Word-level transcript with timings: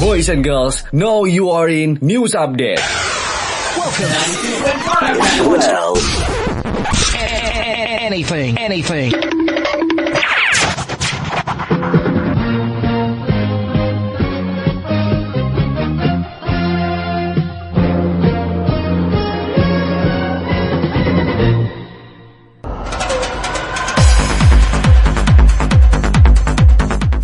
Boys 0.00 0.28
and 0.28 0.44
girls, 0.44 0.84
know 0.92 1.24
you 1.24 1.50
are 1.50 1.68
in 1.68 1.98
News 2.00 2.32
Update. 2.32 2.78
Welcome. 3.76 4.06
Well, 5.50 5.96
anything, 8.04 8.58
anything. 8.58 9.37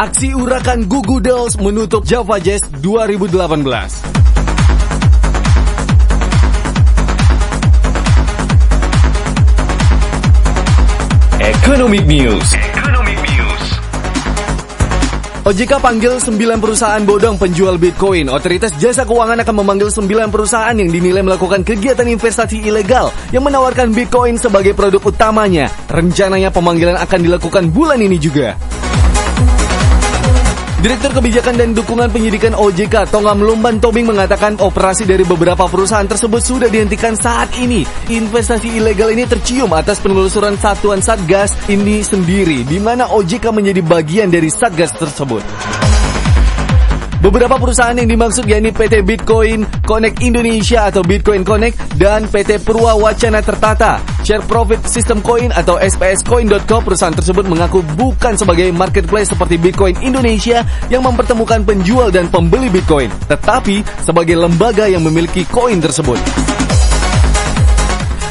Aksi 0.00 0.32
urakan 0.32 0.88
Gugu 0.88 1.20
Dolls 1.20 1.60
menutup 1.60 2.08
Java 2.08 2.40
Jazz 2.40 2.64
2018. 2.80 3.36
Economic 11.36 12.08
News. 12.08 12.46
Economic 12.56 13.18
News. 13.28 13.62
OJK 15.44 15.72
panggil 15.84 16.16
9 16.16 16.32
perusahaan 16.64 17.04
bodong 17.04 17.36
penjual 17.36 17.76
Bitcoin. 17.76 18.32
Otoritas 18.32 18.72
jasa 18.80 19.04
keuangan 19.04 19.44
akan 19.44 19.54
memanggil 19.60 19.92
9 19.92 20.32
perusahaan 20.32 20.72
yang 20.72 20.88
dinilai 20.88 21.20
melakukan 21.20 21.60
kegiatan 21.60 22.08
investasi 22.08 22.64
ilegal 22.64 23.12
yang 23.36 23.44
menawarkan 23.44 23.92
Bitcoin 23.92 24.40
sebagai 24.40 24.72
produk 24.72 25.04
utamanya. 25.04 25.68
Rencananya 25.92 26.48
pemanggilan 26.48 26.96
akan 26.96 27.20
dilakukan 27.20 27.68
bulan 27.68 28.00
ini 28.00 28.16
juga. 28.16 28.56
Direktur 30.80 31.12
Kebijakan 31.12 31.60
dan 31.60 31.76
Dukungan 31.76 32.08
Penyidikan 32.08 32.56
OJK 32.56 33.12
Tongam 33.12 33.44
Lumban 33.44 33.76
Tobing 33.84 34.08
mengatakan 34.08 34.56
operasi 34.56 35.04
dari 35.04 35.28
beberapa 35.28 35.68
perusahaan 35.68 36.08
tersebut 36.08 36.40
sudah 36.40 36.72
dihentikan 36.72 37.12
saat 37.20 37.52
ini. 37.60 37.84
Investasi 38.08 38.80
ilegal 38.80 39.12
ini 39.12 39.28
tercium 39.28 39.68
atas 39.76 40.00
penelusuran 40.00 40.56
satuan 40.56 41.04
Satgas 41.04 41.52
ini 41.68 42.00
sendiri, 42.00 42.64
di 42.64 42.80
mana 42.80 43.12
OJK 43.12 43.52
menjadi 43.52 43.84
bagian 43.84 44.32
dari 44.32 44.48
Satgas 44.48 44.96
tersebut. 44.96 45.44
Beberapa 47.20 47.60
perusahaan 47.60 47.92
yang 47.92 48.08
dimaksud 48.08 48.48
yakni 48.48 48.72
PT 48.72 49.04
Bitcoin 49.04 49.68
Connect 49.84 50.24
Indonesia 50.24 50.88
atau 50.88 51.04
Bitcoin 51.04 51.44
Connect 51.44 51.76
dan 52.00 52.24
PT 52.24 52.64
Purwa 52.64 52.96
Wacana 52.96 53.44
Tertata. 53.44 54.00
Share 54.24 54.40
Profit 54.40 54.80
System 54.88 55.20
Coin 55.20 55.52
atau 55.52 55.76
spscoin.co 55.76 56.80
perusahaan 56.80 57.12
tersebut 57.12 57.44
mengaku 57.44 57.84
bukan 57.92 58.40
sebagai 58.40 58.72
marketplace 58.72 59.36
seperti 59.36 59.60
Bitcoin 59.60 60.00
Indonesia 60.00 60.64
yang 60.88 61.04
mempertemukan 61.04 61.60
penjual 61.60 62.08
dan 62.08 62.32
pembeli 62.32 62.72
Bitcoin, 62.72 63.12
tetapi 63.28 63.84
sebagai 64.00 64.40
lembaga 64.40 64.88
yang 64.88 65.04
memiliki 65.04 65.44
koin 65.52 65.76
tersebut. 65.76 66.16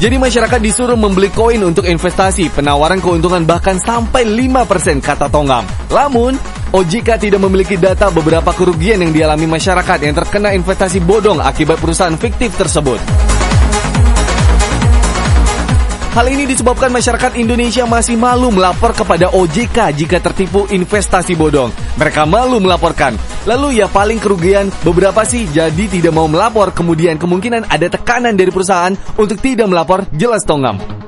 Jadi 0.00 0.16
masyarakat 0.16 0.56
disuruh 0.64 0.96
membeli 0.96 1.28
koin 1.28 1.60
untuk 1.60 1.84
investasi, 1.84 2.48
penawaran 2.48 3.04
keuntungan 3.04 3.44
bahkan 3.44 3.76
sampai 3.76 4.24
5% 4.24 5.04
kata 5.04 5.28
Tongam. 5.28 5.68
Namun, 5.92 6.40
OJK 6.70 7.26
tidak 7.26 7.42
memiliki 7.42 7.74
data 7.74 8.14
beberapa 8.14 8.54
kerugian 8.54 9.02
yang 9.02 9.10
dialami 9.10 9.42
masyarakat 9.42 10.06
yang 10.06 10.14
terkena 10.14 10.54
investasi 10.54 11.02
bodong 11.02 11.42
akibat 11.42 11.82
perusahaan 11.82 12.14
fiktif 12.14 12.54
tersebut. 12.54 13.02
Hal 16.14 16.26
ini 16.30 16.46
disebabkan 16.46 16.94
masyarakat 16.94 17.34
Indonesia 17.42 17.86
masih 17.90 18.14
malu 18.14 18.54
melapor 18.54 18.94
kepada 18.94 19.34
OJK 19.34 19.98
jika 19.98 20.22
tertipu 20.22 20.70
investasi 20.70 21.34
bodong. 21.34 21.74
Mereka 21.98 22.22
malu 22.30 22.62
melaporkan. 22.62 23.18
Lalu 23.50 23.82
ya 23.82 23.90
paling 23.90 24.22
kerugian 24.22 24.70
beberapa 24.86 25.26
sih 25.26 25.50
jadi 25.50 25.90
tidak 25.90 26.14
mau 26.14 26.30
melapor 26.30 26.70
kemudian 26.70 27.18
kemungkinan 27.18 27.66
ada 27.66 27.90
tekanan 27.90 28.38
dari 28.38 28.54
perusahaan 28.54 28.94
untuk 29.18 29.42
tidak 29.42 29.66
melapor 29.66 30.06
jelas 30.14 30.46
tonggam. 30.46 30.99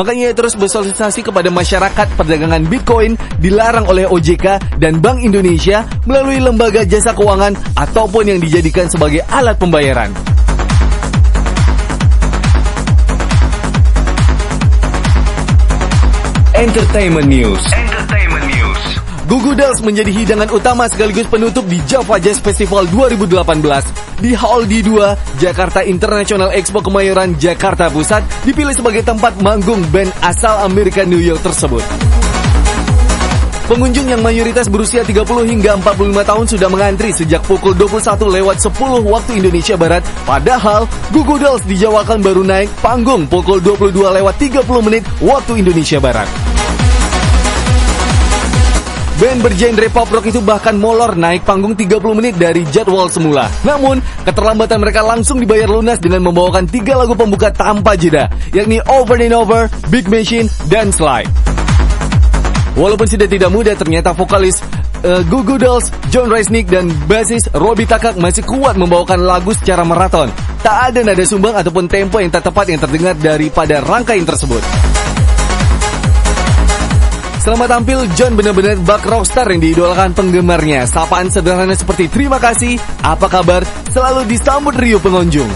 Makanya 0.00 0.32
terus 0.32 0.56
bersosialisasi 0.56 1.28
kepada 1.28 1.52
masyarakat 1.52 2.16
perdagangan 2.16 2.64
Bitcoin 2.64 3.20
dilarang 3.36 3.84
oleh 3.84 4.08
OJK 4.08 4.80
dan 4.80 4.96
Bank 5.04 5.20
Indonesia 5.20 5.84
melalui 6.08 6.40
lembaga 6.40 6.88
jasa 6.88 7.12
keuangan 7.12 7.52
ataupun 7.76 8.32
yang 8.32 8.40
dijadikan 8.40 8.88
sebagai 8.88 9.20
alat 9.28 9.60
pembayaran. 9.60 10.08
Entertainment 16.56 17.28
News. 17.28 17.89
Entertainment 19.30 19.38
News. 19.38 19.38
Gugu 19.38 19.54
Dolls 19.54 19.80
menjadi 19.86 20.10
hidangan 20.10 20.50
utama 20.50 20.90
sekaligus 20.90 21.30
penutup 21.30 21.62
di 21.70 21.78
Java 21.86 22.18
Jazz 22.18 22.42
Festival 22.42 22.90
2018 22.90 24.18
di 24.18 24.34
Hall 24.34 24.66
D2 24.66 24.90
Jakarta 25.38 25.86
International 25.86 26.50
Expo 26.50 26.82
Kemayoran 26.82 27.38
Jakarta 27.38 27.86
Pusat 27.94 28.26
dipilih 28.42 28.74
sebagai 28.74 29.06
tempat 29.06 29.38
manggung 29.38 29.86
band 29.94 30.10
asal 30.26 30.66
Amerika 30.66 31.06
New 31.06 31.22
York 31.22 31.38
tersebut. 31.46 31.86
Pengunjung 33.70 34.10
yang 34.10 34.18
mayoritas 34.18 34.66
berusia 34.66 35.06
30 35.06 35.46
hingga 35.46 35.78
45 35.78 36.26
tahun 36.26 36.46
sudah 36.50 36.66
mengantri 36.66 37.14
sejak 37.14 37.38
pukul 37.46 37.70
21 37.78 38.02
lewat 38.42 38.58
10 38.66 38.74
waktu 39.06 39.30
Indonesia 39.38 39.78
Barat. 39.78 40.02
Padahal 40.26 40.90
Gugu 41.14 41.38
Dolls 41.38 41.62
dijawabkan 41.70 42.18
baru 42.18 42.42
naik 42.42 42.66
panggung 42.82 43.30
pukul 43.30 43.62
22 43.62 43.94
lewat 43.94 44.34
30 44.42 44.66
menit 44.82 45.06
waktu 45.22 45.62
Indonesia 45.62 46.02
Barat. 46.02 46.49
Band 49.30 49.46
bergenre 49.46 49.86
pop 49.94 50.10
rock 50.10 50.26
itu 50.26 50.42
bahkan 50.42 50.74
molor 50.74 51.14
naik 51.14 51.46
panggung 51.46 51.78
30 51.78 52.02
menit 52.18 52.34
dari 52.34 52.66
jadwal 52.66 53.06
semula. 53.06 53.46
Namun, 53.62 54.02
keterlambatan 54.26 54.82
mereka 54.82 55.06
langsung 55.06 55.38
dibayar 55.38 55.70
lunas 55.70 56.02
dengan 56.02 56.26
membawakan 56.26 56.66
tiga 56.66 56.98
lagu 56.98 57.14
pembuka 57.14 57.54
tanpa 57.54 57.94
jeda, 57.94 58.26
yakni 58.50 58.82
Over 58.90 59.22
and 59.22 59.30
Over, 59.30 59.70
Big 59.86 60.10
Machine, 60.10 60.50
dan 60.66 60.90
Slide. 60.90 61.30
Walaupun 62.74 63.06
sudah 63.06 63.30
tidak 63.30 63.54
muda, 63.54 63.78
ternyata 63.78 64.10
vokalis 64.18 64.58
uh, 65.06 65.22
Goo 65.30 65.46
Dolls, 65.62 65.94
John 66.10 66.26
Resnick, 66.26 66.66
dan 66.66 66.90
basis 67.06 67.46
Robbie 67.54 67.86
Takak 67.86 68.18
masih 68.18 68.42
kuat 68.42 68.74
membawakan 68.74 69.30
lagu 69.30 69.54
secara 69.54 69.86
maraton. 69.86 70.26
Tak 70.58 70.90
ada 70.90 71.06
nada 71.06 71.22
sumbang 71.22 71.54
ataupun 71.54 71.86
tempo 71.86 72.18
yang 72.18 72.34
tak 72.34 72.50
tepat 72.50 72.66
yang 72.66 72.82
terdengar 72.82 73.14
daripada 73.14 73.78
rangkaian 73.78 74.26
tersebut. 74.26 74.99
Selama 77.40 77.64
tampil, 77.64 78.04
John 78.20 78.36
benar-benar 78.36 78.76
bak 78.84 79.00
rockstar 79.08 79.48
yang 79.48 79.64
diidolakan 79.64 80.12
penggemarnya. 80.12 80.84
Sapaan 80.84 81.32
sederhana 81.32 81.72
seperti 81.72 82.12
terima 82.12 82.36
kasih, 82.36 82.76
apa 83.00 83.32
kabar, 83.32 83.64
selalu 83.88 84.28
disambut 84.28 84.76
riuh 84.76 85.00
pengunjung. 85.00 85.48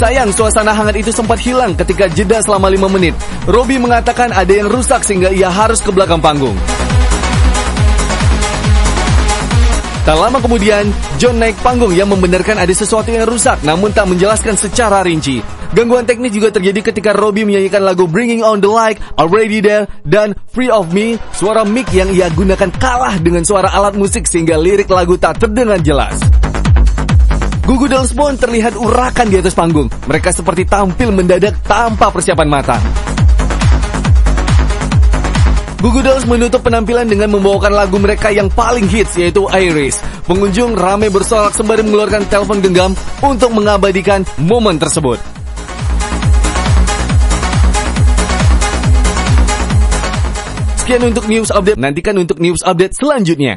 Sayang, 0.00 0.32
suasana 0.32 0.72
hangat 0.72 1.04
itu 1.04 1.12
sempat 1.12 1.36
hilang 1.44 1.76
ketika 1.76 2.08
jeda 2.08 2.40
selama 2.40 2.72
5 2.72 2.88
menit. 2.96 3.12
Robbie 3.44 3.76
mengatakan 3.76 4.32
ada 4.32 4.48
yang 4.48 4.72
rusak 4.72 5.04
sehingga 5.04 5.28
ia 5.28 5.52
harus 5.52 5.84
ke 5.84 5.92
belakang 5.92 6.24
panggung. 6.24 6.56
Tak 10.10 10.18
lama 10.18 10.42
kemudian, 10.42 10.90
John 11.22 11.38
naik 11.38 11.54
panggung 11.62 11.94
yang 11.94 12.10
membenarkan 12.10 12.58
ada 12.58 12.74
sesuatu 12.74 13.14
yang 13.14 13.30
rusak 13.30 13.62
namun 13.62 13.94
tak 13.94 14.10
menjelaskan 14.10 14.58
secara 14.58 15.06
rinci. 15.06 15.38
Gangguan 15.70 16.02
teknis 16.02 16.34
juga 16.34 16.50
terjadi 16.50 16.90
ketika 16.90 17.14
Robbie 17.14 17.46
menyanyikan 17.46 17.78
lagu 17.78 18.10
Bringing 18.10 18.42
On 18.42 18.58
The 18.58 18.66
Light, 18.66 18.98
Already 19.14 19.62
There, 19.62 19.86
dan 20.02 20.34
Free 20.50 20.66
Of 20.66 20.90
Me. 20.90 21.14
Suara 21.30 21.62
mic 21.62 21.94
yang 21.94 22.10
ia 22.10 22.26
gunakan 22.26 22.74
kalah 22.74 23.22
dengan 23.22 23.46
suara 23.46 23.70
alat 23.70 23.94
musik 23.94 24.26
sehingga 24.26 24.58
lirik 24.58 24.90
lagu 24.90 25.14
tak 25.14 25.46
terdengar 25.46 25.78
jelas. 25.78 26.18
Gugu 27.62 27.86
Dolls 27.86 28.10
pun 28.10 28.34
terlihat 28.34 28.74
urakan 28.74 29.30
di 29.30 29.38
atas 29.38 29.54
panggung. 29.54 29.86
Mereka 30.10 30.34
seperti 30.34 30.66
tampil 30.66 31.14
mendadak 31.14 31.54
tanpa 31.62 32.10
persiapan 32.10 32.50
matang. 32.50 32.82
Gugu 35.80 36.04
Dolls 36.04 36.28
menutup 36.28 36.60
penampilan 36.60 37.08
dengan 37.08 37.32
membawakan 37.32 37.72
lagu 37.72 37.96
mereka 37.96 38.28
yang 38.28 38.52
paling 38.52 38.84
hits 38.84 39.16
yaitu 39.16 39.48
Iris. 39.48 39.96
Pengunjung 40.28 40.76
ramai 40.76 41.08
bersorak 41.08 41.56
sembari 41.56 41.80
mengeluarkan 41.80 42.28
telepon 42.28 42.60
genggam 42.60 42.92
untuk 43.24 43.48
mengabadikan 43.56 44.20
momen 44.36 44.76
tersebut. 44.76 45.16
Sekian 50.84 51.00
untuk 51.08 51.24
news 51.32 51.48
update. 51.48 51.80
Nantikan 51.80 52.12
untuk 52.20 52.36
news 52.44 52.60
update 52.60 52.92
selanjutnya. 52.92 53.56